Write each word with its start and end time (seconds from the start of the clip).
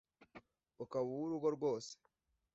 ukaba 0.83 1.07
uwu 1.11 1.31
rugo 1.31 1.47
rwose 1.55 1.91